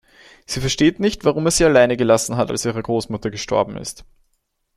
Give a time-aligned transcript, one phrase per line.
[0.47, 4.03] Sie versteht nicht, warum er sie alleine gelassen hat, als ihre Großmutter gestorben ist.